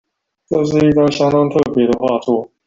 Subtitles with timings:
[0.47, 2.49] 這是一張相當特別的畫作